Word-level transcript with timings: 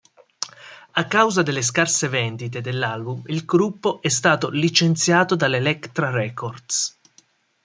A 0.93 1.05
causa 1.05 1.43
delle 1.43 1.61
scarse 1.61 2.07
vendite 2.07 2.59
dell'album, 2.59 3.21
il 3.27 3.45
gruppo 3.45 4.01
è 4.01 4.09
stato 4.09 4.49
licenziato 4.49 5.35
dall'Elektra 5.35 6.09
Records. 6.09 6.97